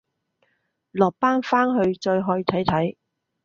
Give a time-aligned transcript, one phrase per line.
[0.93, 2.95] 落班翻去再去睇睇